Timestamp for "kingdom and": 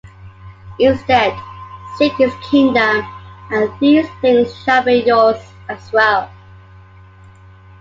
2.49-3.71